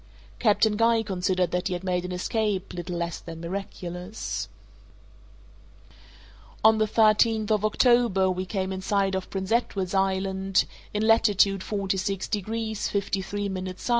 [0.39, 4.49] Captain Guy considered that he had made an escape little less than miraculous.
[6.63, 11.61] On the thirteenth of October we came in sight of Prince Edward's Island, in latitude
[11.61, 13.89] 46 degrees 53' S.